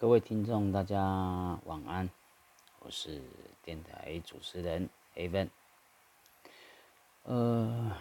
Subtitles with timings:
[0.00, 2.08] 各位听众，大家晚安，
[2.78, 3.20] 我是
[3.64, 5.48] 电台主持人 Aven。
[7.24, 7.96] 呃，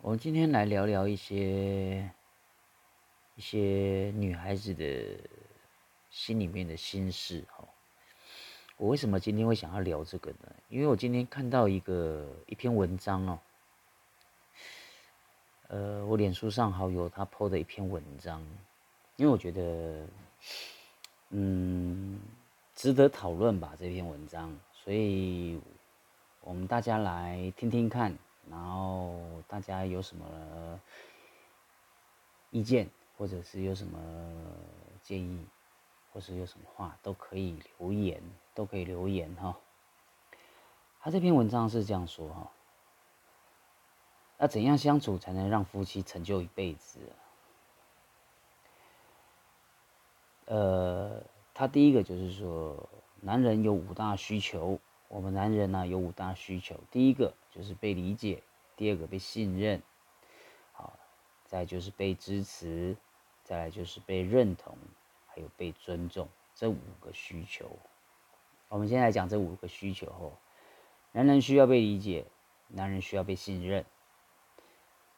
[0.00, 2.10] 我们今天来聊聊一些
[3.36, 5.20] 一些女孩子的
[6.08, 7.62] 心里面的心事哈。
[8.78, 10.50] 我为什么今天会想要聊这个呢？
[10.70, 13.38] 因为我今天看到一个一篇文章哦，
[15.68, 18.40] 呃，我脸书上好友他 PO 的一篇文章，
[19.16, 20.06] 因为我觉得，
[21.30, 22.20] 嗯，
[22.74, 25.60] 值得讨论吧这篇文章，所以
[26.40, 28.16] 我们大家来听听看，
[28.50, 30.24] 然后大家有什么
[32.50, 33.98] 意见，或者是有什么
[35.02, 35.46] 建议。
[36.12, 38.22] 或是有什么话都可以留言，
[38.54, 39.56] 都可以留言哈。
[41.00, 42.52] 他这篇文章是这样说哈：
[44.38, 47.00] 那怎样相处才能让夫妻成就一辈子？
[50.44, 51.03] 呃，
[51.54, 52.88] 他第一个就是说，
[53.20, 56.78] 男人有五大需求，我们男人呢有五大需求。
[56.90, 58.42] 第一个就是被理解，
[58.76, 59.80] 第二个被信任，
[60.72, 60.92] 好，
[61.46, 62.96] 再就是被支持，
[63.44, 64.76] 再来就是被认同。
[65.26, 67.68] 还有被尊重这五个需求，
[68.68, 70.30] 我们先来讲这五个需求哦。
[71.10, 72.24] 男人需要被理解，
[72.68, 73.84] 男人需要被信任，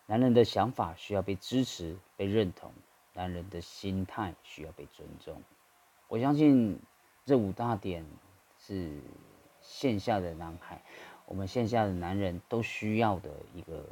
[0.06, 2.72] 男人的想法需要被支持、被认同，
[3.12, 5.42] 男人的心态需要被尊重。
[6.08, 6.78] 我相信
[7.24, 8.04] 这五大点
[8.58, 9.00] 是
[9.60, 10.82] 线下的男孩，
[11.26, 13.86] 我们线下的男人都需要的一个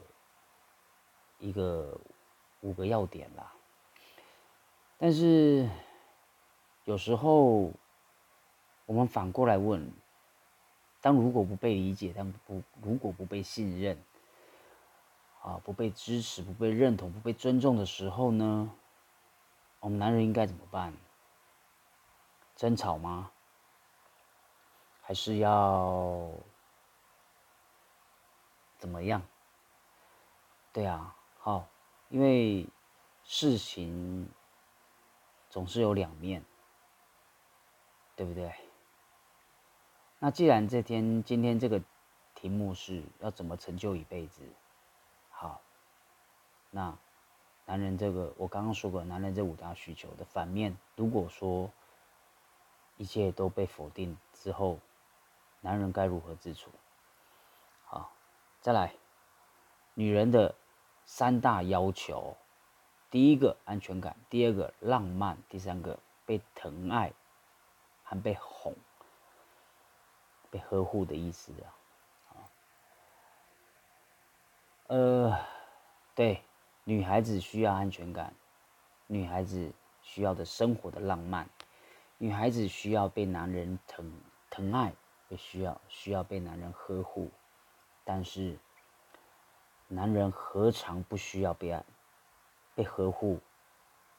[1.39, 1.99] 一个
[2.61, 3.53] 五个要点啦。
[4.99, 5.69] 但是。
[6.87, 7.73] 有时候，
[8.85, 9.91] 我们反过来问：
[11.01, 13.97] 当如果不被理解，当不如果不被信任，
[15.43, 18.71] 啊，不被支持、不被认同、不被尊重的时候呢？
[19.81, 20.93] 我们男人应该怎么办？
[22.57, 23.31] 争吵吗？
[25.03, 26.31] 还是要
[28.79, 29.23] 怎么样？
[30.73, 31.67] 对啊，好，
[32.09, 32.67] 因为
[33.25, 34.29] 事情
[35.51, 36.45] 总是有两面。
[38.17, 38.55] 对不对？
[40.21, 41.83] 那既然这天今天这个
[42.33, 44.41] 题目是要怎么成就一辈子，
[45.31, 45.61] 好，
[46.71, 46.97] 那
[47.67, 51.69] 男人这个我刚刚说过，男人这五大需求的反面，如果说
[52.97, 54.79] 一切都被否定之后，
[55.61, 56.71] 男人该如何自处？
[57.85, 58.13] 好，
[58.61, 58.95] 再来，
[59.95, 60.55] 女人的
[61.05, 62.37] 三大要求，
[63.11, 67.13] 第一个安全感，第二个浪漫，第三个被疼爱。
[68.07, 68.77] 还被哄、
[70.51, 72.37] 被呵护的意思啊，
[74.89, 75.39] 呃，
[76.15, 76.43] 对，
[76.85, 78.35] 女孩子需要安全感，
[79.07, 79.73] 女孩子
[80.03, 81.49] 需要的生活的浪漫，
[82.19, 84.13] 女孩子需要被男人疼
[84.49, 84.95] 疼爱，
[85.29, 87.31] 也需要需要被男人呵护，
[88.05, 88.57] 但是，
[89.89, 91.85] 男人何尝不需要被爱、
[92.75, 93.41] 被呵护？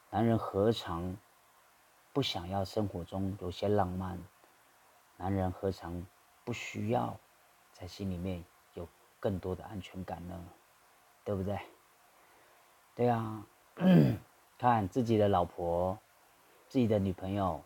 [0.10, 1.16] 男人何尝？
[2.14, 4.18] 不想要生活中有些浪漫，
[5.18, 6.06] 男人何尝
[6.46, 7.18] 不需要
[7.74, 8.42] 在心里面
[8.74, 8.88] 有
[9.20, 10.46] 更多的安全感呢？
[11.26, 11.60] 对不对？
[12.96, 13.46] 对啊，
[14.58, 15.98] 看自己的老婆、
[16.70, 17.62] 自己的女朋友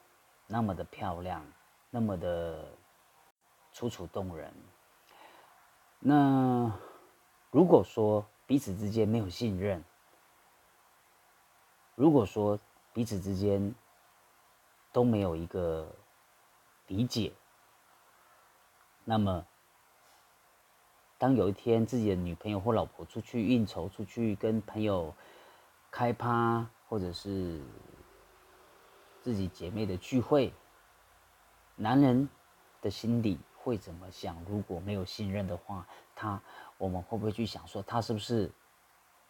[0.51, 1.45] 那么的漂亮，
[1.91, 2.65] 那么的
[3.71, 4.51] 楚楚动人。
[5.99, 6.73] 那
[7.51, 9.83] 如果说彼此之间没有信任，
[11.93, 12.59] 如果说
[12.93, 13.75] 彼此之间，
[14.91, 15.87] 都没有一个
[16.87, 17.31] 理解，
[19.05, 19.45] 那么
[21.19, 25.13] 当有一天自己的女朋友或老婆出去应酬、出去跟朋友
[25.91, 27.61] 开趴，或者是
[29.21, 30.53] 自己姐妹的聚会，
[31.75, 32.29] 男人
[32.81, 34.43] 的心里会怎么想？
[34.47, 36.41] 如果没有信任的话，他
[36.77, 38.51] 我们会不会去想说，他是不是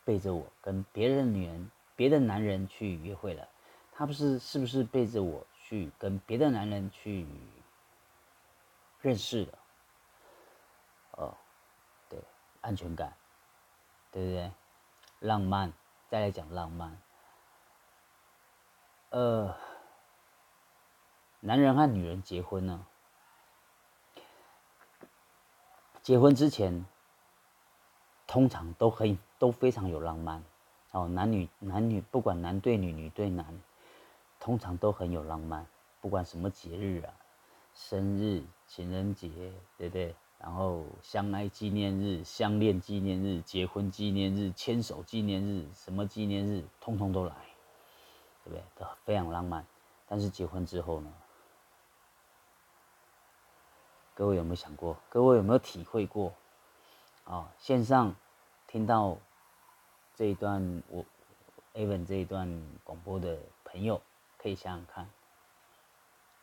[0.03, 3.47] 背着我跟别的女人、别的男人去约会了？
[3.91, 5.45] 他不是是不是背着我？
[5.61, 7.27] 去跟别的男人去
[9.01, 9.57] 认识的，
[11.11, 11.37] 哦，
[12.09, 12.19] 对，
[12.61, 13.13] 安全感，
[14.11, 14.51] 对不对？
[15.19, 15.71] 浪漫，
[16.07, 16.99] 再来讲浪漫。
[19.11, 19.55] 呃，
[21.41, 22.85] 男人和女人结婚呢，
[26.01, 26.85] 结婚之前
[28.27, 30.43] 通常都很都非常有浪漫，
[30.91, 33.45] 哦，男女男女不管男对女女对男。
[34.41, 35.67] 通常都很有浪漫，
[35.99, 37.13] 不管什么节日啊，
[37.75, 39.27] 生日、情人节，
[39.77, 40.15] 对不对？
[40.39, 47.35] 然后相爱纪念日、相恋纪念日、结婚纪念日、牵手纪念日，什么纪念日，通通都来，
[48.45, 48.63] 对不对？
[48.75, 49.65] 都非常浪漫。
[50.07, 51.11] 但是结婚之后呢？
[54.19, 54.97] 各位有没有想过？
[55.07, 56.33] 各位有没有体会过？
[57.23, 58.13] 啊，线上
[58.67, 59.17] 听到
[60.13, 61.05] 这一段我
[61.73, 64.01] Evan 这一段广播的朋友，
[64.37, 65.09] 可以想想看，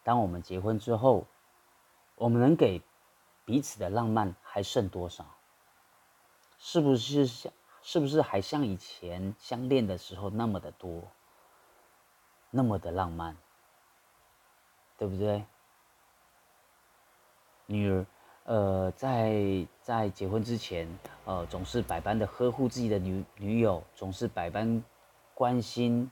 [0.03, 1.27] 当我们结婚之后，
[2.15, 2.81] 我们能给
[3.45, 5.27] 彼此的浪漫还剩多少？
[6.59, 7.53] 是不是像
[7.83, 11.03] 是不是还像以前相恋的时候那么的多，
[12.51, 13.37] 那么的浪漫，
[14.97, 15.45] 对不对？
[17.67, 18.07] 女儿，
[18.45, 20.89] 呃，在在结婚之前，
[21.25, 24.83] 呃，总是百般的呵护自己的女女友，总是百般
[25.35, 26.09] 关心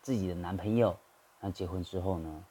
[0.00, 0.96] 自己的男朋友。
[1.40, 2.44] 那结婚之后呢？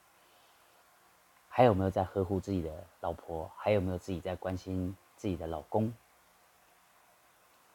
[1.48, 3.50] 还有没有在呵护自己的老婆？
[3.56, 5.92] 还有没有自己在关心自己的老公？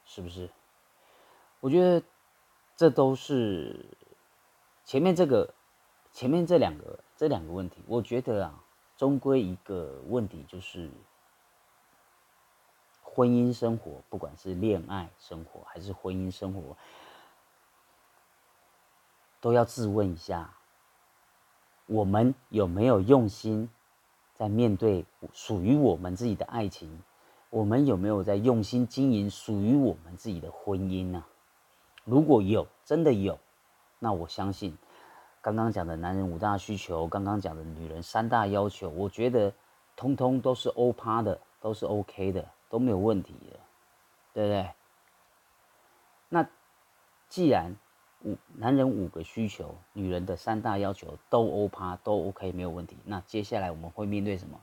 [0.05, 0.49] 是不是？
[1.61, 2.05] 我觉得
[2.75, 3.85] 这都是
[4.85, 5.53] 前面这个
[6.13, 8.63] 前面这两个这两个问题，我觉得啊。
[8.99, 10.91] 终归一个问题就是，
[13.01, 16.75] 婚姻生活，不管是恋爱生活还是婚姻生活，
[19.39, 20.53] 都要自问一下：
[21.85, 23.69] 我们有没有用心
[24.33, 27.01] 在面对属于我们自己的爱情？
[27.49, 31.23] 我们有没有在用心经营属于我们自己的婚姻呢？
[32.03, 33.39] 如果有，真的有，
[33.97, 34.77] 那我相信。
[35.41, 39.53] 刚刚讲的男人五大需求，刚刚讲的女人三大要求，我觉得
[39.95, 43.59] 通通都是欧趴的，都是 OK 的，都没有问题的，
[44.33, 44.69] 对不对？
[46.27, 46.47] 那
[47.29, 47.73] 既然
[48.23, 54.59] 五男人五个需求，女人的三大要求都欧趴都 OK 没有问题，那接下来我们会面对什么？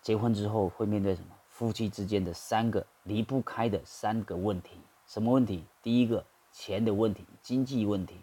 [0.00, 1.28] 结婚之后会面对什么？
[1.48, 5.64] 夫妻之间的三个离不开的三个问题，什么问题？
[5.82, 8.16] 第一个钱的问题，经济问题。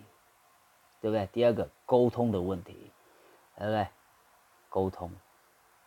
[1.05, 1.27] 对不对？
[1.27, 2.91] 第二个沟通的问题，
[3.59, 3.87] 对不对？
[4.69, 5.11] 沟通，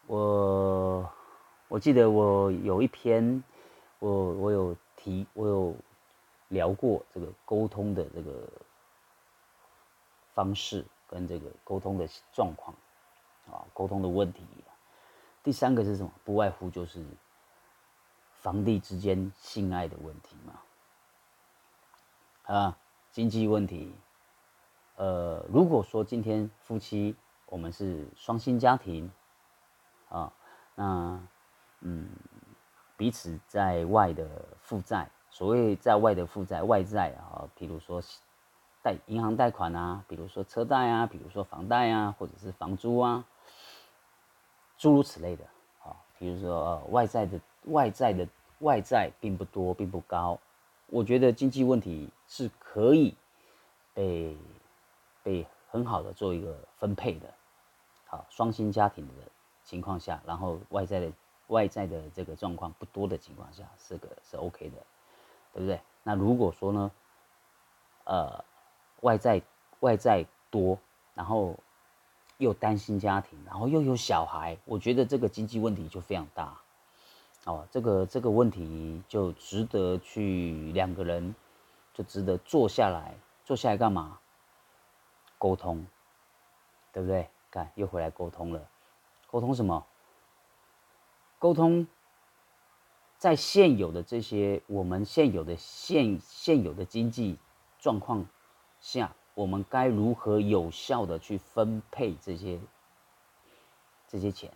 [0.06, 1.12] 我
[1.66, 3.42] 我记得我有一篇，
[3.98, 5.74] 我我有提，我有
[6.46, 8.48] 聊过这个沟通的这个
[10.34, 12.72] 方式跟这个沟通的状况
[13.50, 14.46] 啊，沟通的问题。
[15.42, 16.12] 第三个是什么？
[16.24, 17.04] 不外乎就是
[18.34, 20.62] 房地之间性爱的问题嘛，
[22.54, 22.78] 啊，
[23.10, 23.92] 经济问题。
[24.98, 27.14] 呃，如果说今天夫妻
[27.46, 29.08] 我们是双薪家庭，
[30.08, 30.32] 啊，
[30.74, 31.20] 那
[31.82, 32.08] 嗯，
[32.96, 34.28] 彼此在外的
[34.60, 38.02] 负债，所谓在外的负债外债啊，比如说
[38.82, 43.24] 贷银行贷款啊，比如说车贷啊，比如说房贷啊，或者是房租啊，
[44.76, 45.44] 诸如此类的
[45.84, 48.26] 啊，比如说外债的外债的
[48.58, 50.40] 外债并不多，并不高，
[50.88, 53.14] 我觉得经济问题是可以
[53.94, 54.36] 被。
[55.28, 57.28] 被很好的做一个分配的，
[58.06, 59.12] 好双薪家庭的
[59.62, 61.12] 情况下，然后外在的
[61.48, 64.76] 外在的这个状况不多的情况下，这个是 OK 的，
[65.52, 65.78] 对不对？
[66.02, 66.90] 那如果说呢，
[68.04, 68.42] 呃，
[69.02, 69.42] 外在
[69.80, 70.78] 外在多，
[71.14, 71.54] 然后
[72.38, 76.58] 又担心家庭，然后又有小孩，我觉得这个经济问题就非常大，
[77.44, 81.34] 哦，这个这个问题就值得去两个人
[81.92, 83.14] 就值得坐下来，
[83.44, 84.18] 坐下来干嘛？
[85.38, 85.86] 沟通，
[86.92, 87.30] 对不对？
[87.50, 88.68] 看，又回来沟通了。
[89.30, 89.86] 沟通什么？
[91.38, 91.86] 沟通，
[93.16, 97.38] 在现有的这些我们现有的现现有的经济
[97.78, 98.26] 状况
[98.80, 102.60] 下，我们该如何有效的去分配这些
[104.06, 104.52] 这些钱？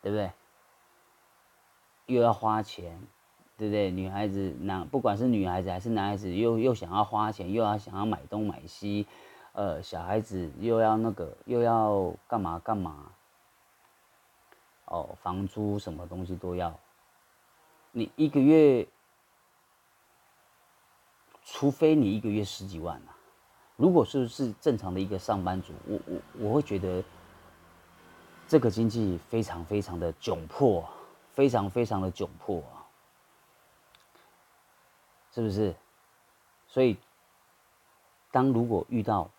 [0.00, 0.30] 对不对？
[2.06, 3.00] 又要花钱，
[3.62, 3.92] 对不对？
[3.92, 9.06] 女孩子，男不管是女孩子还是男孩子，又又想要花钱，又要想要买东买西。
[9.52, 13.12] 呃，小孩子又要那个，又要干嘛干嘛？
[14.86, 16.76] 哦，房租什么东西都要。
[17.92, 18.84] 你一个月，
[21.44, 23.14] 除非你一个月十几万啊，
[23.76, 27.04] 如果是是正常的一个上班族，我我我会觉得
[28.48, 30.84] 这个经济非常非常的窘迫，
[31.30, 32.81] 非常非常的窘迫啊，
[35.34, 35.74] 是不是？
[36.68, 36.96] 所以，
[38.30, 39.30] 当如果遇到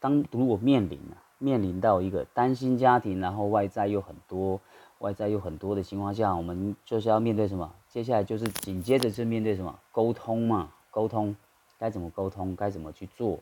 [0.00, 4.60] 当如果面临啊，面临到一个单亲家庭，然后外债又很多，
[4.98, 7.72] 外债又很多的情况下，我们就是要面对什么？
[7.88, 9.78] 接下来就是紧接着是面对什么？
[9.92, 11.34] 沟通嘛，沟通
[11.78, 13.38] 该怎么沟通，该怎么去做，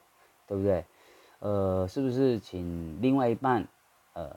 [0.46, 0.84] 对不对？
[1.40, 3.66] 呃，是不是请另外一半
[4.12, 4.30] 呃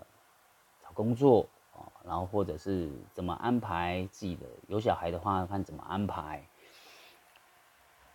[0.83, 1.85] 找工作啊？
[2.03, 4.47] 然后或者是怎么安排自己的？
[4.67, 6.43] 有小孩的话，看怎么安排。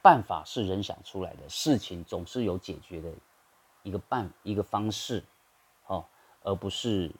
[0.03, 3.13] 办法是人想出来的，事情总是有解决的。
[3.83, 5.25] 一个办一个方式，
[5.87, 6.05] 哦，
[6.43, 7.11] 而不是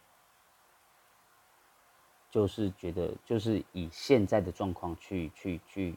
[2.31, 5.97] 就是觉得就是以现在的状况去去去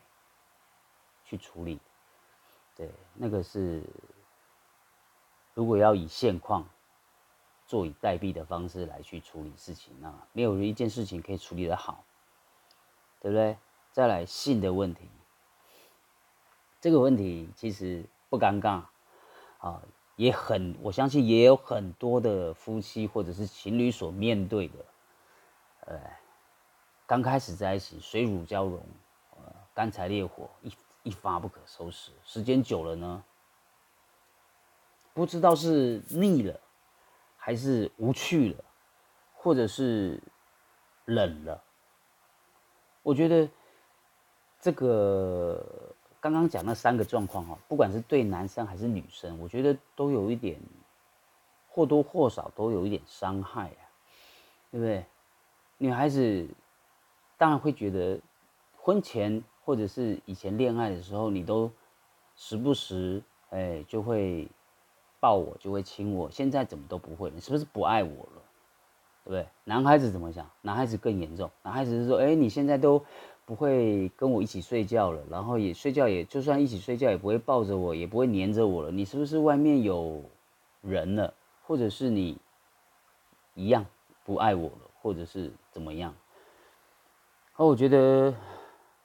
[1.25, 1.77] 去处理，
[2.77, 3.83] 对，那个是
[5.53, 6.65] 如果要以现况
[7.67, 12.05] 坐以待毙的方式来去处理事情，那没有一件事情可以处理的好，
[13.19, 13.57] 对不对？
[13.91, 15.09] 再来性的问题，
[16.83, 18.83] 这个问题其实不尴尬
[19.59, 19.81] 啊，
[20.17, 24.85] 也很我相信也有很多的夫妻或者是情侣所面对的，
[25.85, 25.97] 呃，
[27.07, 28.85] 刚开始在一起水乳交融，
[29.37, 30.73] 呃，干柴烈火一
[31.03, 33.23] 一发不可收拾，时间久了呢，
[35.13, 36.59] 不知道是腻了，
[37.37, 38.65] 还是无趣了，
[39.33, 40.21] 或者是
[41.05, 41.63] 冷了，
[43.03, 43.49] 我觉得。
[44.59, 50.57] 这个刚刚讲那三个状况哈，不管是对男生还是女生，我觉得都有一点
[51.67, 53.83] 或多或少都有一点伤害啊，
[54.71, 55.05] 对不对？
[55.77, 56.47] 女孩子
[57.37, 58.17] 当然会觉得
[58.77, 61.69] 婚前或者是以前恋爱的时候，你都
[62.37, 64.47] 时不时哎就会
[65.19, 67.29] 抱我，就会亲我，现在怎么都不会？
[67.31, 68.41] 你是不是不爱我了？
[69.25, 69.45] 对不对？
[69.65, 70.49] 男孩子怎么想？
[70.61, 73.03] 男孩子更严重，男孩子是说，哎，你现在都。
[73.45, 78.91] 不会跟我一起睡觉了，然后也睡觉也就算一起睡觉也不会抱着我，也不会黏着我了。
[78.91, 80.23] 你是不是外面有
[80.81, 81.33] 人了，
[81.63, 82.37] 或者是你
[83.53, 83.85] 一样
[84.23, 86.15] 不爱我了，或者是怎么样？
[87.57, 88.33] 哦，我觉得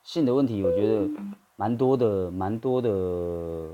[0.05, 1.09] 性的问题，我觉得
[1.57, 3.71] 蛮多的，蛮多的，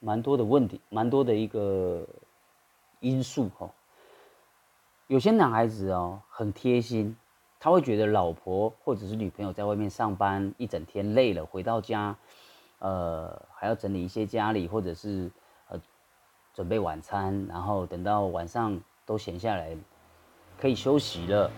[0.00, 2.04] 蛮多的问题，蛮多的一个
[2.98, 3.70] 因素哈。
[5.06, 7.16] 有些男孩子哦，很贴心。
[7.58, 12.16] 他会觉得老婆或者是女朋友在外面上班一整天累了，回到家，
[12.78, 15.30] 呃，还要整理一些家里，或者是
[15.68, 15.80] 呃
[16.54, 19.76] 准备晚餐，然后等到晚上都闲下来，
[20.58, 21.50] 可以休息了。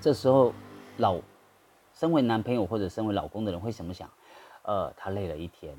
[0.00, 0.54] 这时候，
[0.96, 1.18] 老
[1.92, 4.08] 身为男朋友或者身为老公的人会怎么想？
[4.62, 5.76] 呃，他累了一天，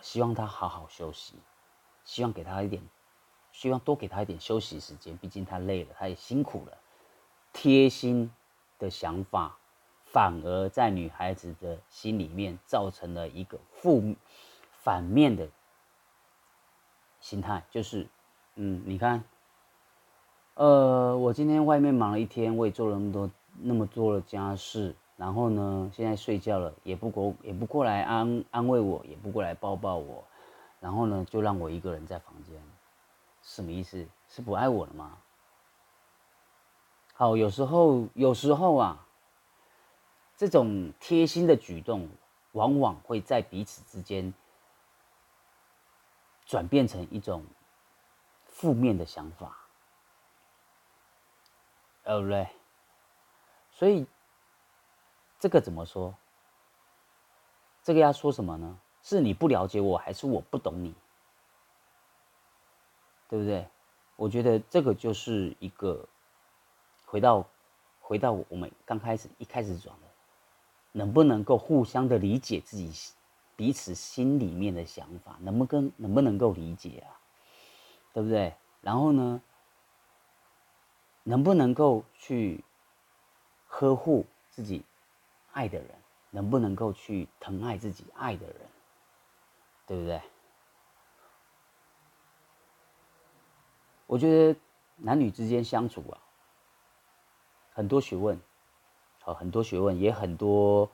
[0.00, 1.34] 希望他好好休息，
[2.04, 2.82] 希望给他一点，
[3.52, 6.78] 希望多给他一点休息时间，毕竟他累了，他也辛苦了。
[7.54, 8.30] 贴心
[8.78, 9.56] 的想法，
[10.04, 14.14] 反而在女孩子的心里面造成了一个负
[14.82, 15.48] 反面的
[17.20, 18.08] 心态，就是，
[18.56, 19.24] 嗯，你看，
[20.54, 23.30] 呃，我今天外面忙了一天，我也做了那么多
[23.62, 30.24] 那么多的家事，然后呢，现在睡觉了，也不过也不过来安安慰我，也不过来抱抱我，
[30.80, 32.60] 然后呢，就让我一个人在房间，
[33.42, 34.06] 什么意思？
[34.28, 35.18] 是不爱我了吗？
[37.16, 39.06] 好，有时候，有时候啊，
[40.36, 42.08] 这种贴心的举动，
[42.50, 44.34] 往往会在彼此之间
[46.44, 47.46] 转变成一种
[48.48, 49.56] 负面的想法，
[52.02, 52.48] 对不对？
[53.70, 54.04] 所以，
[55.38, 56.12] 这个怎么说？
[57.84, 58.80] 这个要说什么呢？
[59.04, 60.92] 是你不了解我，还是我不懂你？
[63.28, 63.68] 对不对？
[64.16, 66.08] 我觉得这个就是一个。
[67.14, 67.46] 回到，
[68.00, 70.08] 回到我们刚开始一开始讲的，
[70.90, 72.90] 能不能够互相的理解自己
[73.54, 77.14] 彼此心里面的想法，能不能能不能够理解啊？
[78.12, 78.52] 对不对？
[78.80, 79.40] 然后呢，
[81.22, 82.64] 能不能够去
[83.68, 84.84] 呵护自己
[85.52, 85.90] 爱的人，
[86.32, 88.56] 能不能够去疼爱自己爱的人，
[89.86, 90.20] 对不对？
[94.08, 94.58] 我觉得
[94.96, 96.18] 男女之间相处啊。
[97.74, 98.40] 很多学问，
[99.20, 100.88] 好，很多学问，也很多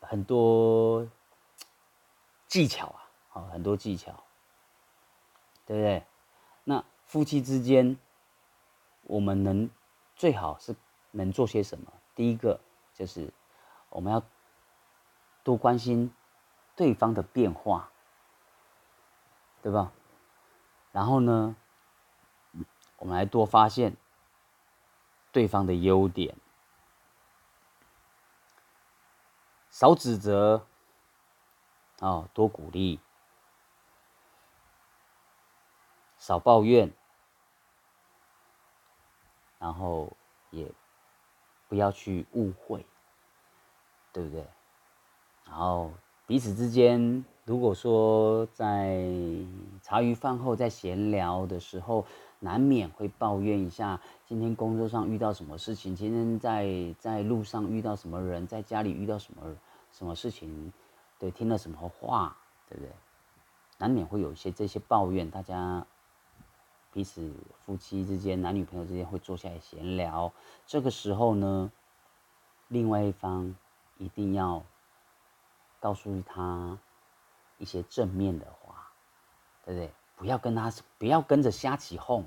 [0.00, 1.06] 很多
[2.48, 4.24] 技巧啊，好，很多技巧，
[5.66, 6.06] 对不对？
[6.64, 7.98] 那夫妻之间，
[9.02, 9.68] 我们能
[10.14, 10.74] 最好是
[11.10, 11.92] 能做些什么？
[12.14, 12.58] 第一个
[12.94, 13.30] 就是
[13.90, 14.22] 我们要
[15.44, 16.10] 多关心
[16.74, 17.90] 对方的变化，
[19.60, 19.92] 对吧？
[20.92, 21.54] 然后呢，
[22.96, 23.94] 我们来多发现。
[25.36, 26.34] 对方的优点，
[29.68, 30.66] 少指责，
[32.00, 32.98] 哦，多鼓励，
[36.16, 36.90] 少抱怨，
[39.58, 40.10] 然后
[40.48, 40.72] 也
[41.68, 42.86] 不要去误会，
[44.14, 44.42] 对不对？
[45.44, 45.92] 然后
[46.26, 49.06] 彼此之间，如果说在
[49.82, 52.06] 茶余饭后在闲聊的时候。
[52.38, 59.56] 难免会抱怨一下，今天工作上遇到什么事情，今天在在路上遇到什么人，在家里遇到什么
[59.90, 60.72] 什么事情，
[61.18, 62.36] 对，听了什么话，
[62.68, 62.92] 对不对？
[63.78, 65.86] 难免会有一些这些抱怨，大家
[66.92, 67.32] 彼此
[67.64, 70.32] 夫妻之间、男女朋友之间会坐下来闲聊。
[70.66, 71.70] 这个时候呢，
[72.68, 73.54] 另外一方
[73.98, 74.62] 一定要
[75.80, 76.78] 告诉他
[77.58, 78.90] 一些正面的话，
[79.64, 79.92] 对不对？
[80.16, 82.26] 不要跟他，不要跟着瞎起哄。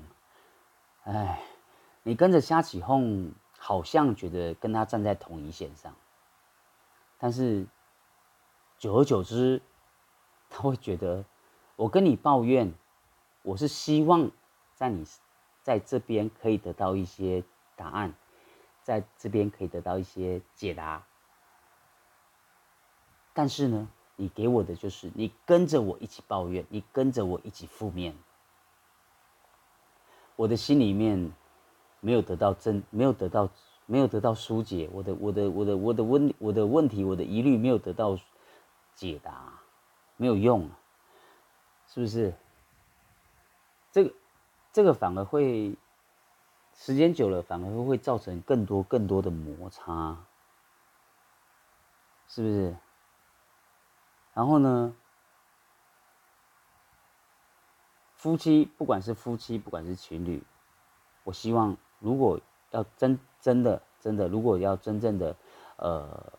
[1.02, 1.42] 哎，
[2.04, 5.94] 你跟着瞎起哄，好像觉得跟他站在同一线上，
[7.18, 7.66] 但是
[8.78, 9.60] 久而久之，
[10.48, 11.24] 他会觉得
[11.76, 12.72] 我跟你抱怨，
[13.42, 14.30] 我是希望
[14.74, 15.04] 在你
[15.62, 17.42] 在这边可以得到一些
[17.76, 18.14] 答案，
[18.82, 21.04] 在这边可以得到一些解答。
[23.32, 23.88] 但是呢？
[24.20, 28.14] 你给我的就是你跟着我一起抱怨，你跟着我一起负面，
[30.36, 31.32] 我的心里面
[32.00, 33.48] 没有得到真，没有得到，
[33.86, 38.18] 没有得到疏解，我的我的我的我的问我的问题，我的疑虑没有得到
[38.94, 39.58] 解答，
[40.18, 40.68] 没有用，
[41.88, 42.34] 是不是？
[43.90, 44.12] 这个
[44.70, 45.74] 这个反而会
[46.74, 50.14] 时间久了，反而会造成更多更多的摩擦，
[52.28, 52.76] 是不是？
[54.32, 54.94] 然后呢，
[58.14, 60.42] 夫妻不管是夫妻，不管是情侣，
[61.24, 65.36] 我希望如果要真真的真的，如果要真正的
[65.76, 66.32] 呃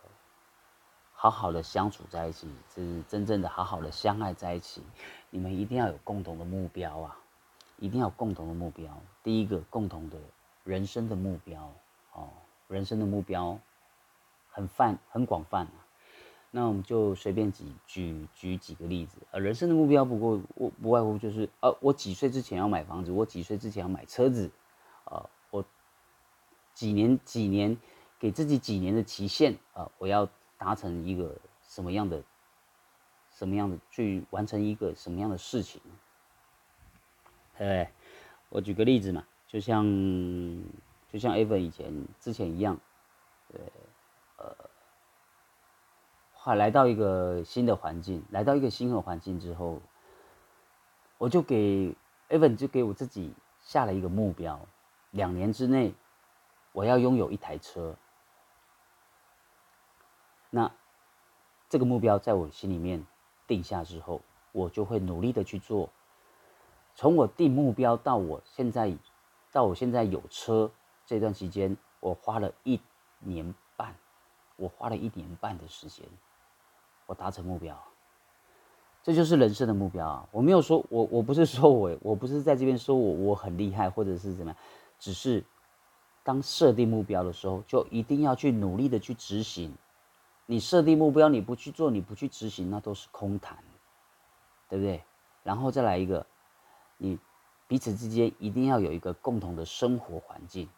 [1.13, 4.81] 好好的相处在一起，是真正的好好的相爱在一起，
[5.29, 7.17] 你们一定要有共同的目标啊，
[7.77, 8.89] 一定要有共同的目标。
[9.21, 10.17] 第一个，共同的
[10.63, 11.71] 人生的目标
[12.13, 12.29] 哦，
[12.67, 13.59] 人生的目标
[14.49, 15.67] 很泛很广泛。
[16.51, 24.51] 那我们就随便举举举几个例子呃，人生的目标不过不不外乎就是呃，我几岁之前要买房子，我几岁之前要买车子，
[25.05, 25.63] 啊，我
[26.73, 27.77] 几年几年
[28.19, 30.27] 给自己几年的期限啊，我要
[30.57, 32.21] 达成一个什么样的
[33.31, 35.81] 什么样的去完成一个什么样的事情，
[37.57, 37.87] 对？
[38.49, 39.85] 我举个例子嘛，就像
[41.09, 42.77] 就像 Evan 以前之前一样，
[43.47, 43.61] 对，
[46.43, 49.79] 好，来到一个新的环境，来到一个新的环境之后，
[51.19, 51.95] 我就给
[52.29, 54.59] Evan 就给我自己下了一个目标，
[55.11, 55.93] 两年之内
[56.71, 57.95] 我要拥有一台车。
[60.49, 60.71] 那
[61.69, 63.05] 这个目标在我心里面
[63.45, 64.19] 定下之后，
[64.51, 65.91] 我就会努力的去做。
[66.95, 68.91] 从我定目标到我现在，
[69.51, 70.71] 到我现在有车
[71.05, 72.81] 这段期间，我花了一
[73.19, 73.95] 年半，
[74.55, 76.03] 我花了一年半的时间。
[77.11, 77.77] 我达成目标，
[79.03, 80.29] 这就是人生的目标啊！
[80.31, 84.57] 我没有说，我我不是说我我不是在这边说我我很厉害或者是怎么样，
[84.97, 85.43] 只是
[86.23, 89.75] 当设定目标的时候，就一定要去努力的去执行。
[90.45, 93.57] 你设定目标，你不去做，你不去执行，那都是空谈，
[94.69, 95.03] 对不对？
[95.43, 96.25] 然后再来一个，
[96.95, 97.19] 你
[97.67, 100.69] 彼此之间一定要有一个共同的生活环境。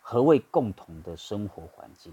[0.00, 2.12] 何谓共同的生活环境？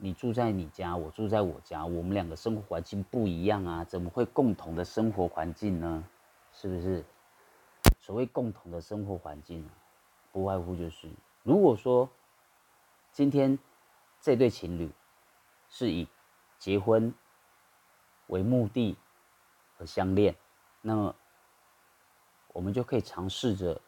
[0.00, 6.04] 你住在你家，我住在我家，我们两个生活环境不一样啊，怎么会共同的生活环境呢？
[6.52, 7.04] 是不是？
[8.00, 9.68] 所谓共同的生活环境，
[10.32, 11.10] 不外乎就是，
[11.42, 12.08] 如果说
[13.12, 13.58] 今天
[14.20, 14.90] 这对情侣
[15.68, 16.06] 是以
[16.58, 17.12] 结婚
[18.28, 18.96] 为目的
[19.78, 20.34] 而相恋，
[20.80, 21.14] 那么
[22.52, 23.80] 我们就可以尝试着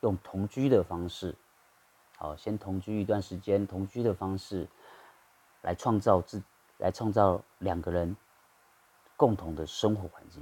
[0.00, 1.34] 用同居的方式，
[2.18, 4.66] 好，先同居一段时间，同居的方式。
[5.66, 6.40] 来创造自，
[6.78, 8.16] 来创造两个人
[9.16, 10.40] 共同的生活环境，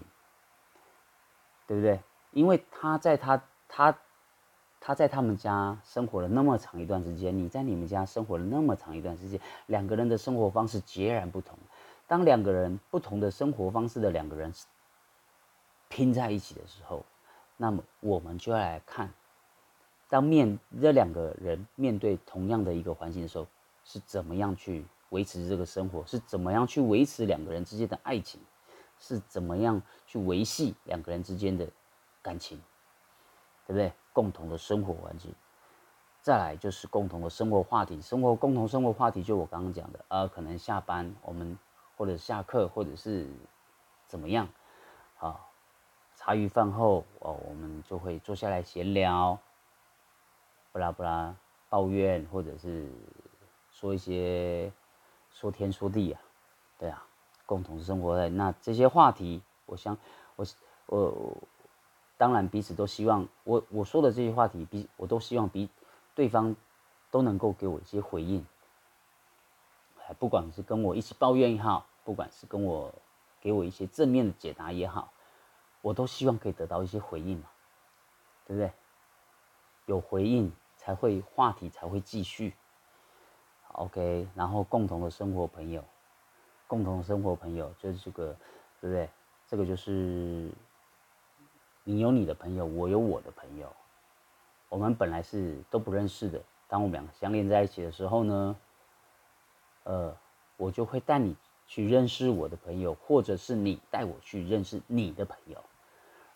[1.66, 1.98] 对不对？
[2.32, 3.96] 因为他在他他
[4.80, 11.58] 他在他们家生活了那么长一段时间，你在你们家生活了那么长一段时间，两个人的生活方式截然不同。
[12.06, 14.52] 当两个人不同的生活方式的两个人
[15.88, 17.02] 拼在一起的时候，
[17.56, 19.08] 那么我们就要来看，
[20.10, 23.46] 当面这两个人面对同样的一个环境的时候，
[23.84, 24.84] 是怎么样去。
[25.10, 28.40] 维持这个生活是怎么样去维持两个人之间的爱情？
[28.96, 31.68] 是怎么样去维系两个人之间的
[32.22, 32.56] 感情？
[33.66, 33.92] 对不对？
[34.12, 35.34] 共同的生活环境，
[36.22, 38.00] 再来就是共同的生活话题。
[38.00, 41.58] 生活共同生活话题，就我刚刚讲的，呃，可能下班我们
[41.96, 43.28] 或者下课或者是
[44.06, 44.48] 怎么样，
[45.18, 45.40] 啊，
[46.14, 49.38] 茶余饭后哦，我们就会坐下来闲聊，
[50.70, 51.34] 不拉不拉
[51.68, 52.88] 抱怨，或者是
[53.72, 54.72] 说一些。
[55.34, 56.18] 说天说地呀，
[56.78, 57.04] 对啊，
[57.44, 59.98] 共同生活在那这些话题，我想，
[60.36, 60.46] 我
[60.86, 61.36] 我
[62.16, 65.68] 当然彼此都希望我我说的这些话题，比我都希望比
[66.14, 66.54] 对方
[67.10, 68.46] 都能够给我一些回应，
[70.18, 72.94] 不管是跟我一起抱怨也好，不管是跟我
[73.40, 75.12] 给我一些正面的解答也好，
[75.82, 77.50] 我都希望可以得到一些回应嘛，
[78.46, 78.72] 对不对？
[79.86, 82.54] 有回应才会话题才会继续。
[83.74, 85.82] OK，然后共同的生活朋友，
[86.66, 88.36] 共同生活朋友就是这个，
[88.80, 89.08] 对不对？
[89.48, 90.48] 这个就是
[91.82, 93.70] 你有你的朋友，我有我的朋友，
[94.68, 96.40] 我们本来是都不认识的。
[96.68, 98.56] 当我们两个相连在一起的时候呢，
[99.82, 100.16] 呃，
[100.56, 105.62] 我就会带你去认识我的朋友，或者是你带我去认识你的朋友，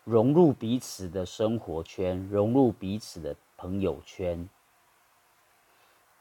[0.03, 4.49] 融入彼此的生活圈，融入彼此的朋友圈。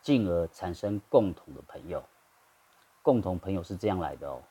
[0.01, 2.03] 进而产生共同的朋友，
[3.03, 4.43] 共同朋友是这样来的哦，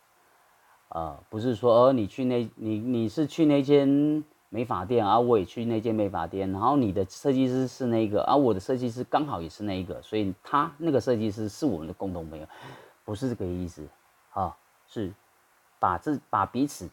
[0.89, 12.47] 啊，不是说哦，你去那，你你是去那间美发店啊，我也去那间美发店，然后你的设计师是那个啊，我的设计师刚好也是那一个，所以他那个设计师是我们的共同朋友，
[13.03, 13.87] 不是这个意思，
[14.33, 14.55] 啊，
[14.87, 15.11] 是
[15.79, 16.89] 把这把彼此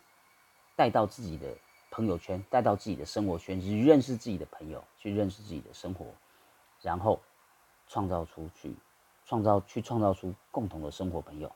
[0.76, 1.46] 带到自己的
[1.90, 6.06] 朋友圈，带到自己的生活圈，去认识自己的朋友，去认识自己的生活，
[6.80, 7.20] 然后。
[7.86, 8.76] 创造出去，
[9.24, 11.50] 创造去创造出共同的生活朋友，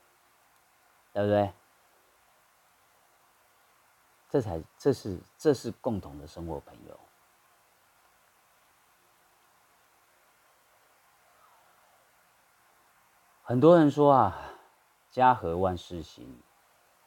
[1.13, 1.53] 对不对？
[4.29, 6.99] 这才这是这是共同的生活朋友。
[13.41, 14.37] 很多人说啊，
[15.09, 16.39] 家和万事兴，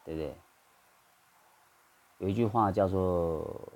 [0.04, 0.36] 对不对？
[2.18, 3.72] 有一句话叫做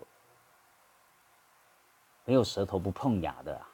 [2.26, 3.64] “没有舌头不碰牙的”。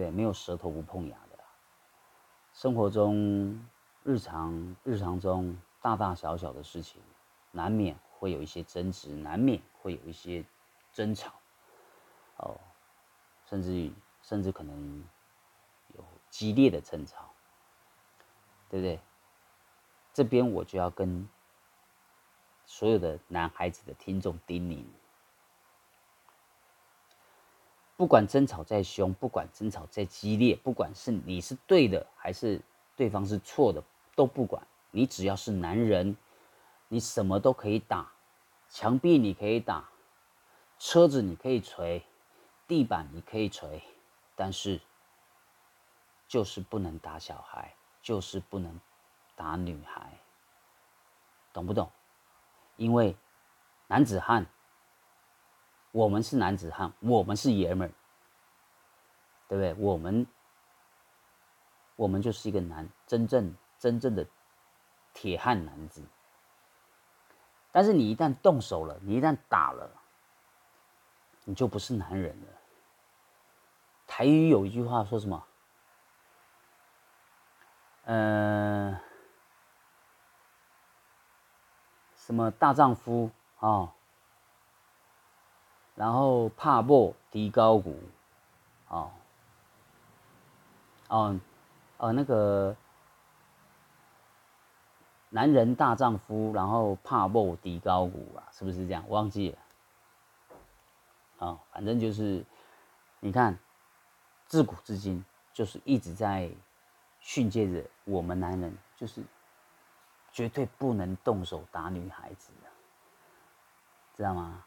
[0.00, 0.10] 对？
[0.10, 1.38] 没有舌头不碰牙的。
[2.52, 3.62] 生活中，
[4.02, 7.02] 日常日常中大大小小的事情，
[7.52, 10.44] 难免会有一些争执，难免会有一些
[10.92, 11.32] 争吵，
[12.38, 12.58] 哦，
[13.44, 15.04] 甚至甚至可能
[15.94, 17.30] 有激烈的争吵，
[18.70, 18.98] 对不对？
[20.14, 21.28] 这边我就要跟
[22.64, 24.82] 所有的男孩子的听众叮咛。
[27.96, 32.60] 不管争吵再凶，不管争吵再激烈，不管是你是对的还是
[32.94, 33.82] 对方是错的，
[34.14, 34.62] 都不管。
[34.90, 36.14] 你只要是男人，
[36.88, 38.12] 你什么都可以打，
[38.68, 39.88] 墙壁你可以打，
[40.78, 42.02] 车子你可以捶，
[42.68, 43.82] 地板你可以捶，
[44.34, 44.78] 但是
[46.28, 48.78] 就是不能打小孩，就是不能
[49.34, 50.18] 打女孩，
[51.52, 51.90] 懂不懂？
[52.76, 53.16] 因为
[53.86, 54.46] 男子汉。
[55.96, 57.92] 我们是男子汉，我们是爷们儿，
[59.48, 59.72] 对不对？
[59.82, 60.26] 我们，
[61.96, 64.26] 我们就是一个男，真正真正的
[65.14, 66.02] 铁汉男子。
[67.72, 69.90] 但是你一旦动手了，你一旦打了，
[71.44, 72.48] 你就不是男人了。
[74.06, 75.46] 台语有一句话说什么？
[78.04, 79.00] 呃，
[82.16, 83.30] 什么大丈夫
[83.60, 83.94] 啊？
[85.96, 87.98] 然后怕破低高骨，
[88.88, 89.10] 哦，
[91.08, 91.40] 哦，
[91.96, 92.76] 呃，那个
[95.30, 99.08] 男人大丈夫，然后怕破低高骨啊，是不是这样？
[99.08, 99.58] 忘记了，
[101.46, 102.44] 啊，反正就是，
[103.20, 103.58] 你看，
[104.46, 106.50] 自古至今就是一直在
[107.20, 109.24] 训诫着我们男人，就是
[110.30, 112.52] 绝对不能动手打女孩子，
[114.14, 114.62] 知道吗？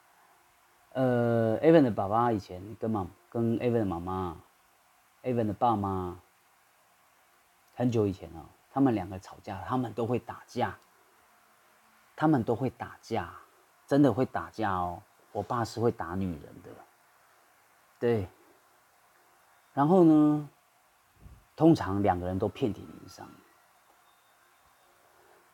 [0.93, 4.37] 呃，Evan 的爸爸以前跟妈跟 Evan 的妈妈
[5.21, 6.17] ，Evan 的爸妈，
[7.75, 10.75] 很久以前哦，他们两个吵架，他们都会打架，
[12.15, 13.31] 他们都会打架，
[13.85, 15.01] 真的会打架哦。
[15.31, 16.71] 我爸是会打女人的，
[17.99, 18.27] 对。
[19.75, 20.49] 然后呢，
[21.55, 23.29] 通常两个人都遍体鳞伤。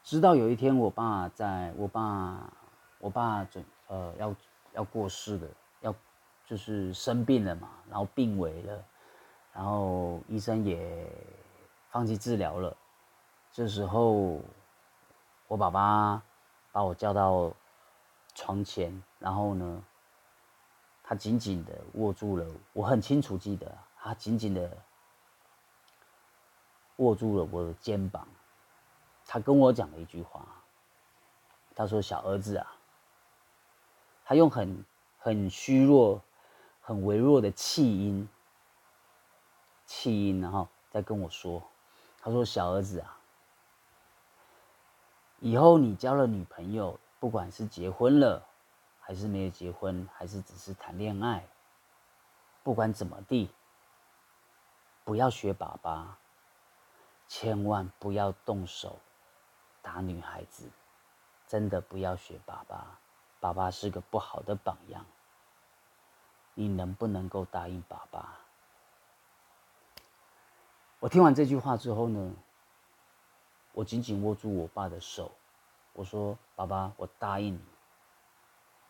[0.01, 2.53] 直到有一天，我爸在我爸，
[2.99, 4.33] 我爸准呃要。
[4.75, 5.47] 要过世的，
[5.81, 5.95] 要
[6.45, 8.85] 就是生病了嘛，然后病危了，
[9.53, 11.09] 然后医生也
[11.89, 12.75] 放弃治疗了。
[13.51, 14.41] 这时候，
[15.47, 16.21] 我爸爸
[16.71, 17.51] 把我叫到
[18.33, 19.83] 床前，然后呢，
[21.01, 24.77] 他紧紧的握住了，我很清楚记得，他紧紧的
[26.97, 28.27] 握住了我的肩膀，
[29.25, 30.45] 他跟我讲了一句话，
[31.73, 32.71] 他说：“小儿子啊。”
[34.25, 34.83] 他用很
[35.19, 36.21] 很虚弱、
[36.81, 38.27] 很微弱的气音，
[39.85, 41.61] 气音，然后再跟我说
[42.21, 43.17] ：“他说，小儿子啊，
[45.39, 48.43] 以后你交了女朋友，不管是结婚了，
[48.99, 51.45] 还是没有结婚，还是只是谈恋爱，
[52.63, 53.51] 不管怎么地，
[55.03, 56.17] 不要学爸爸，
[57.27, 58.97] 千万不要动手
[59.83, 60.67] 打女孩子，
[61.47, 62.99] 真的不要学爸爸，
[63.45, 65.05] 爸爸是个不好的榜样。
[66.55, 68.39] 你能不能够答应爸爸？
[70.99, 72.33] 我听完这句话之后呢，
[73.73, 75.31] 我紧紧握住我爸的手，
[75.93, 77.61] 我说：“爸爸，我答应你，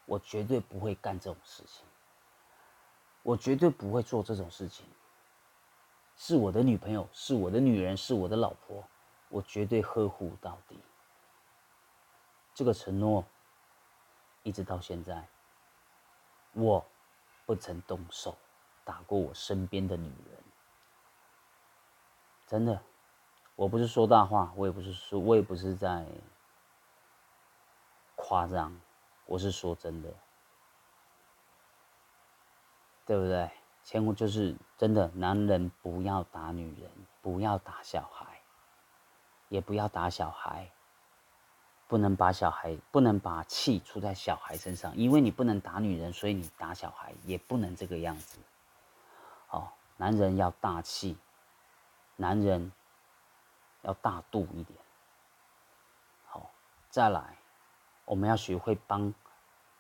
[0.06, 1.86] 我绝对不会干这种事情，
[3.24, 4.86] 我绝对不会做这种事情。
[6.16, 8.82] 是我的女朋友，是我的女人，是我的老婆，
[9.28, 10.80] 我绝对呵护到底。
[12.54, 13.26] 这个承诺，
[14.46, 15.28] 一直到现在，
[16.54, 16.86] 我
[17.48, 18.38] 不曾动手
[18.84, 20.44] 打过我身边的女人。”
[22.46, 22.80] 真的，
[23.56, 26.06] 我不是说大话，我也不是说，我也不是在
[28.16, 28.80] 夸张，
[29.26, 30.14] 我是说真的，
[33.04, 33.50] 对不对？
[33.84, 36.92] 千万就是真的，男人不要打女人，
[37.24, 38.42] 不要打小孩，
[39.50, 40.72] 也不要打小孩，
[41.88, 48.40] 不能把小孩，不能把气出在小孩身上，因为你不能打女人，所以你打小孩也不能这个样子。
[49.50, 49.68] 哦，
[49.98, 51.18] 男人要大气。
[52.18, 52.72] 男人
[53.82, 54.80] 要大度一点，
[56.28, 56.50] 好，
[56.90, 57.36] 再来，
[58.06, 59.14] 我们要学会帮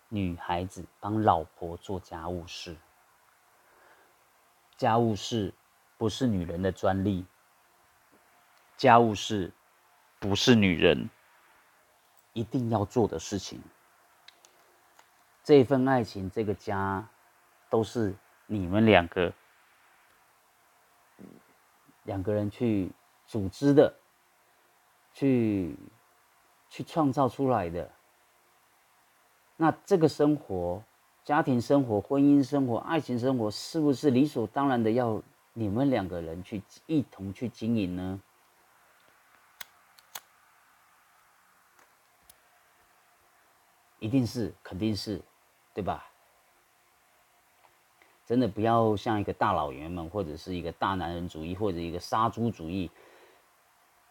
[0.09, 2.75] 女孩子、帮老婆做家务事。
[4.75, 5.53] 家务事
[5.97, 7.25] 不是女人的专利，
[8.75, 9.53] 家务事
[10.19, 11.09] 不是女人
[12.35, 13.59] 一定要做的事情。
[15.43, 17.07] 这份爱情，这个家，
[17.69, 18.13] 都是
[18.45, 19.33] 你们两个。
[22.03, 22.91] 两个人去
[23.25, 23.91] 组织的，
[25.11, 25.75] 去
[26.69, 27.89] 去创造出来的。
[29.57, 30.83] 那这个生活、
[31.23, 35.19] 家庭生活、婚姻生活、爱情生活，是不是理所当然的要
[35.53, 38.21] 你们两个人去一同去经营呢？
[44.05, 45.19] 一定是，肯定是，
[45.73, 46.05] 对吧？
[48.23, 52.91] 真的不要像一个大老爷们，或者是一个大男人主义，或者一个杀猪主义。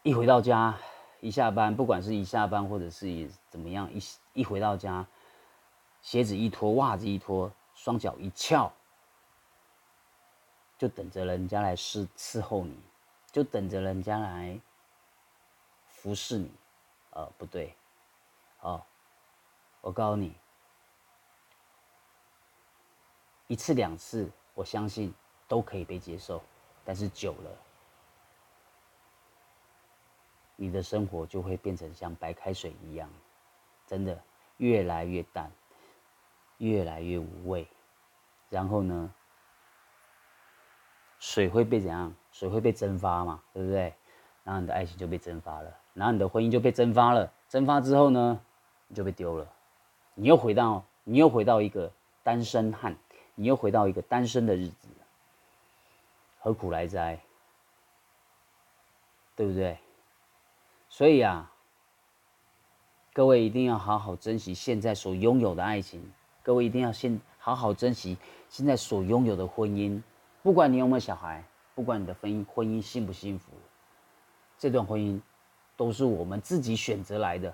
[0.02, 0.76] 一回到家，
[1.20, 4.00] 一下班，不管是一下班，或者是怎么样，一
[4.32, 5.06] 一回到家，
[6.02, 8.72] 鞋子一脱，袜子一脱，双脚一翘，
[10.76, 12.76] 就等着人家来侍伺候你，
[13.30, 14.60] 就等着人家来
[15.86, 16.50] 服侍你。
[17.10, 17.72] 呃，不对，
[18.60, 18.82] 哦，
[19.84, 20.34] 我告诉你。
[23.48, 25.12] 一次两次，我相信
[25.46, 26.42] 都可以被接受，
[26.82, 27.50] 但是久了，
[30.56, 33.06] 你的生活就会变成像白开水一样，
[33.86, 34.18] 真的
[34.56, 35.50] 越来越淡，
[36.56, 37.68] 越来越无味。
[38.48, 39.12] 然后呢，
[41.20, 42.14] 水会被怎样？
[42.32, 43.94] 水会被蒸发嘛，对不对？
[44.44, 47.30] 然后你的爱情就被蒸发了，然后你的婚姻就被蒸发了。
[47.50, 48.40] 蒸发之后呢，
[48.88, 49.52] 你就被丢了，
[50.14, 52.96] 你又回到你又回到一个单身汉。
[53.36, 54.86] 你又回到一个单身的日子，
[56.38, 57.18] 何苦来哉？
[59.34, 59.76] 对不对？
[60.88, 61.50] 所以啊，
[63.12, 66.00] 各位一定要好好珍惜现在所拥有的爱情，
[66.44, 68.16] 各位一定要先好好珍惜
[68.48, 70.00] 现在所拥有的婚姻。
[70.44, 71.42] 不管你有没有小孩，
[71.74, 73.50] 不管你的婚姻婚姻幸不幸福，
[74.56, 75.20] 这段婚姻
[75.76, 77.52] 都是我们自己选择来的，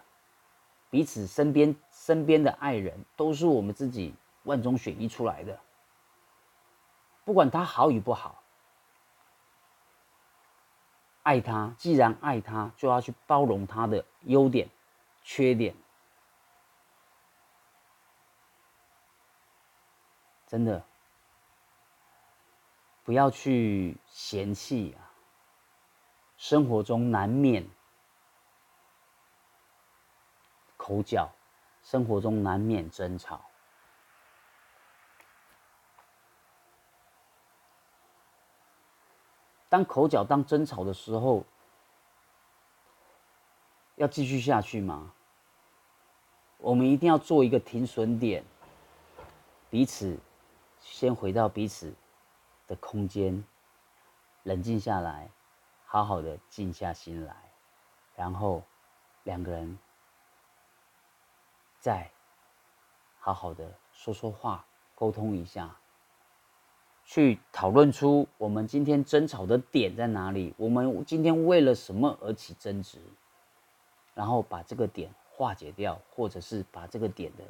[0.91, 5.59] 彼此身边身边的爱人都是我们自己万中选一出来的。
[7.25, 8.43] 不管他好与不好，
[11.23, 14.69] 爱他，既然爱他，就要去包容他的优点、
[15.23, 15.75] 缺点。
[20.49, 20.85] 真的，
[23.05, 25.07] 不要去嫌弃啊！
[26.37, 27.65] 生活中难免
[30.91, 31.31] 口角，
[31.85, 33.41] 生活中难免争吵。
[39.69, 41.45] 当口角、当争吵的时候，
[43.95, 45.13] 要继续下去吗？
[46.59, 48.45] 我们一定要做一个停损点，
[49.71, 50.19] 彼此
[50.81, 51.95] 先回到彼此
[52.67, 53.45] 的空间，
[54.43, 55.31] 冷静下来，
[55.87, 57.37] 好好的静下心来，
[58.17, 58.65] 然后
[59.23, 59.79] 两个人
[61.81, 62.11] 再
[63.19, 64.65] 好好的说说话，
[64.95, 65.77] 沟通一下。
[67.03, 73.01] 去讨论出我们今天争吵的点在哪里，我们今天为了什么而起争执，
[74.15, 77.45] 然后把这个点化解掉，或者是把这个点的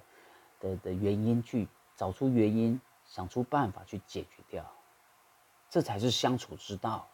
[0.61, 4.65] 的的原因去找出原因，想出办法去解决掉，
[5.69, 7.07] 这才是相处之道。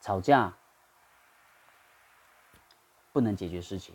[0.00, 0.52] 吵架
[3.12, 3.94] 不能解决事情，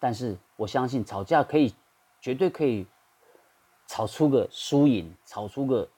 [0.00, 1.72] 但是我相信吵架可以，
[2.20, 2.86] 绝对可以
[3.86, 5.88] 吵出个输赢，吵出个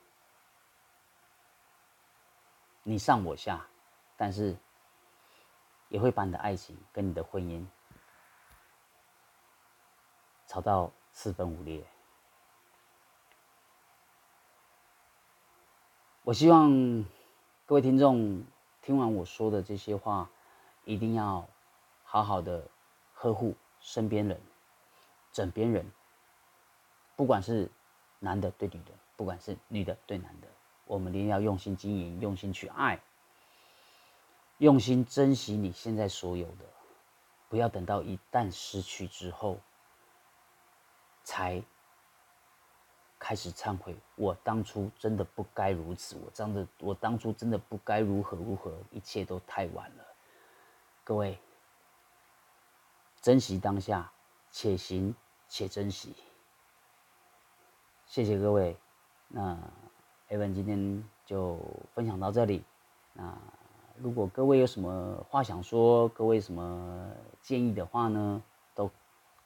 [2.82, 3.64] 你上我下，
[4.16, 4.56] 但是
[5.88, 7.64] 也会把你的爱情跟你的婚姻
[10.48, 11.84] 吵到四分五裂。
[16.24, 16.70] 我希望
[17.66, 18.44] 各位听众
[18.80, 20.28] 听完我说的这些话，
[20.84, 21.48] 一定要
[22.02, 22.66] 好好的
[23.14, 24.40] 呵护身边人、
[25.30, 25.84] 枕边人，
[27.14, 27.70] 不管是
[28.18, 30.48] 男的对女的，不管是女的对男的，
[30.86, 32.98] 我们一定要用心经营，用心去爱，
[34.58, 36.64] 用心珍惜你现在所有的，
[37.50, 39.58] 不要等到一旦失去之后，
[41.22, 41.62] 才。
[43.24, 50.04] 开始忏悔，我当初真的不该如此，我真的，我当初真的不该如何如何，一切都太晚了。
[51.04, 51.38] 各位，
[53.22, 54.10] 珍惜当下，
[54.50, 55.14] 且行
[55.48, 56.12] 且珍惜。
[58.04, 58.76] 谢谢各位，
[59.28, 59.56] 那
[60.28, 61.56] Evan 今天就
[61.94, 62.64] 分享到这里。
[63.14, 63.32] 那
[63.96, 68.42] 如果各位有什么话想说，各位什么建议的话呢，
[68.74, 68.90] 都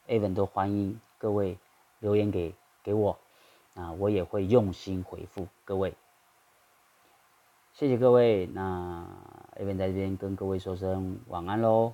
[0.08, 1.58] Evan 都欢迎各位
[1.98, 3.18] 留言给给我。
[3.74, 5.94] 那我也会用心回复各位，
[7.74, 8.46] 谢谢各位。
[8.46, 9.06] 那
[9.54, 11.92] 这边在这边跟各位说声晚安喽，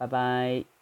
[0.00, 0.79] 拜拜。